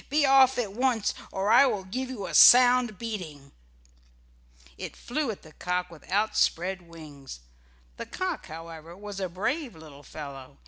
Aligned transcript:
Be 0.09 0.25
off 0.25 0.57
at 0.57 0.73
once 0.73 1.13
or 1.31 1.51
I 1.51 1.67
will 1.67 1.83
give 1.83 2.09
you 2.09 2.25
a 2.25 2.33
sound 2.33 2.97
beating." 2.97 3.51
It 4.75 4.95
flew 4.97 5.29
at 5.29 5.43
the 5.43 5.53
cock 5.53 5.91
with 5.91 6.09
outspread 6.09 6.81
wings. 6.81 7.41
The 7.97 8.07
cock, 8.07 8.47
however, 8.47 8.97
was 8.97 9.19
a 9.19 9.29
brave 9.29 9.75
little 9.75 10.01
fellow. 10.01 10.57